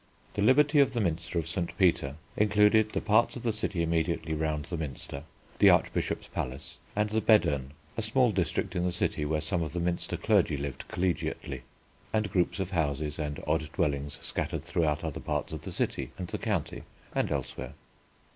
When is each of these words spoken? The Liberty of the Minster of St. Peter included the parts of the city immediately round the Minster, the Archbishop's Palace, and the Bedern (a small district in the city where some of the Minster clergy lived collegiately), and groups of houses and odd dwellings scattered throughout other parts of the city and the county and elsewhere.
The 0.33 0.41
Liberty 0.41 0.79
of 0.79 0.93
the 0.93 0.99
Minster 0.99 1.37
of 1.37 1.47
St. 1.47 1.77
Peter 1.77 2.15
included 2.35 2.89
the 2.93 3.01
parts 3.01 3.35
of 3.35 3.43
the 3.43 3.53
city 3.53 3.83
immediately 3.83 4.33
round 4.33 4.65
the 4.65 4.75
Minster, 4.77 5.25
the 5.59 5.69
Archbishop's 5.69 6.27
Palace, 6.27 6.79
and 6.95 7.11
the 7.11 7.21
Bedern 7.21 7.73
(a 7.95 8.01
small 8.01 8.31
district 8.31 8.75
in 8.75 8.83
the 8.83 8.91
city 8.91 9.25
where 9.25 9.39
some 9.41 9.61
of 9.61 9.73
the 9.73 9.79
Minster 9.79 10.17
clergy 10.17 10.57
lived 10.57 10.85
collegiately), 10.89 11.61
and 12.11 12.31
groups 12.31 12.59
of 12.59 12.71
houses 12.71 13.19
and 13.19 13.43
odd 13.45 13.69
dwellings 13.73 14.17
scattered 14.23 14.63
throughout 14.63 15.03
other 15.03 15.19
parts 15.19 15.53
of 15.53 15.61
the 15.61 15.71
city 15.71 16.09
and 16.17 16.29
the 16.29 16.39
county 16.39 16.81
and 17.13 17.31
elsewhere. 17.31 17.73